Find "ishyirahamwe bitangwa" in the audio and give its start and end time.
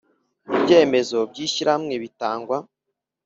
1.45-2.57